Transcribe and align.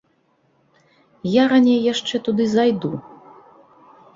Я 1.33 1.43
раней 1.53 1.79
яшчэ 1.93 2.15
туды 2.29 2.43
зайду. 2.55 2.91